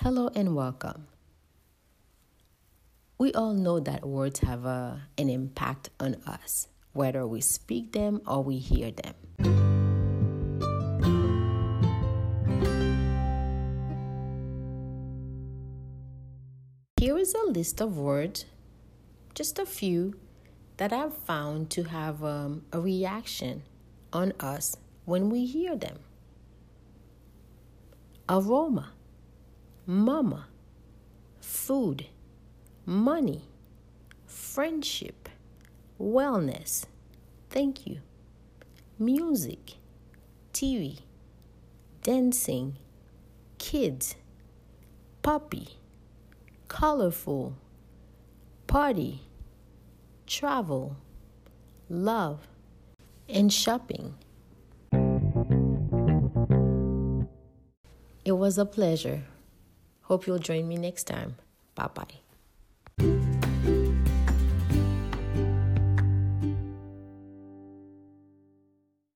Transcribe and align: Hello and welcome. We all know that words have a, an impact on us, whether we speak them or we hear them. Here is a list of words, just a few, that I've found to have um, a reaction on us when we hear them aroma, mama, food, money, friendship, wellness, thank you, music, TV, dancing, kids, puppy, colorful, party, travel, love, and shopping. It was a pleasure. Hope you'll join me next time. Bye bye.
Hello 0.00 0.30
and 0.32 0.54
welcome. 0.54 1.08
We 3.18 3.32
all 3.32 3.52
know 3.52 3.80
that 3.80 4.06
words 4.06 4.38
have 4.40 4.64
a, 4.64 5.02
an 5.18 5.28
impact 5.28 5.90
on 5.98 6.14
us, 6.24 6.68
whether 6.92 7.26
we 7.26 7.40
speak 7.40 7.92
them 7.92 8.22
or 8.24 8.44
we 8.44 8.58
hear 8.58 8.92
them. 8.92 9.14
Here 17.00 17.18
is 17.18 17.34
a 17.34 17.50
list 17.50 17.80
of 17.80 17.98
words, 17.98 18.44
just 19.34 19.58
a 19.58 19.66
few, 19.66 20.14
that 20.76 20.92
I've 20.92 21.16
found 21.16 21.70
to 21.70 21.82
have 21.82 22.22
um, 22.22 22.62
a 22.72 22.80
reaction 22.80 23.64
on 24.12 24.32
us 24.38 24.76
when 25.06 25.28
we 25.28 25.44
hear 25.44 25.74
them 25.74 25.98
aroma, 28.28 28.92
mama, 29.90 30.46
food, 31.40 32.04
money, 32.84 33.40
friendship, 34.26 35.30
wellness, 35.98 36.84
thank 37.48 37.86
you, 37.86 37.98
music, 38.98 39.76
TV, 40.52 40.98
dancing, 42.02 42.76
kids, 43.56 44.14
puppy, 45.22 45.68
colorful, 46.68 47.56
party, 48.66 49.22
travel, 50.26 50.98
love, 51.88 52.46
and 53.26 53.50
shopping. 53.50 54.12
It 58.26 58.32
was 58.32 58.58
a 58.58 58.66
pleasure. 58.66 59.22
Hope 60.08 60.26
you'll 60.26 60.38
join 60.38 60.66
me 60.66 60.76
next 60.76 61.04
time. 61.04 61.36
Bye 61.74 61.88
bye. 61.94 62.27